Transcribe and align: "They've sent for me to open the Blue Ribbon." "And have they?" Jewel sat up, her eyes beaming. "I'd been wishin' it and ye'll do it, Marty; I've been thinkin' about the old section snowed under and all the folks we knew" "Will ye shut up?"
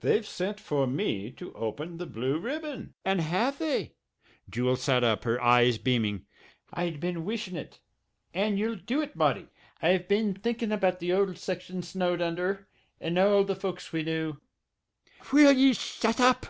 "They've 0.00 0.26
sent 0.26 0.58
for 0.58 0.88
me 0.88 1.30
to 1.36 1.52
open 1.54 1.98
the 1.98 2.06
Blue 2.06 2.40
Ribbon." 2.40 2.94
"And 3.04 3.20
have 3.20 3.60
they?" 3.60 3.94
Jewel 4.50 4.74
sat 4.74 5.04
up, 5.04 5.22
her 5.22 5.40
eyes 5.40 5.78
beaming. 5.78 6.26
"I'd 6.72 6.98
been 6.98 7.24
wishin' 7.24 7.54
it 7.54 7.78
and 8.34 8.58
ye'll 8.58 8.74
do 8.74 9.00
it, 9.02 9.14
Marty; 9.14 9.46
I've 9.80 10.08
been 10.08 10.34
thinkin' 10.34 10.72
about 10.72 10.98
the 10.98 11.12
old 11.12 11.38
section 11.38 11.84
snowed 11.84 12.20
under 12.20 12.66
and 13.00 13.16
all 13.20 13.44
the 13.44 13.54
folks 13.54 13.92
we 13.92 14.02
knew" 14.02 14.38
"Will 15.32 15.52
ye 15.52 15.72
shut 15.74 16.18
up?" 16.20 16.46